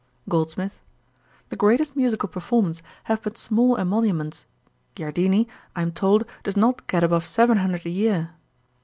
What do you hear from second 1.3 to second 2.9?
'The greatest musical performers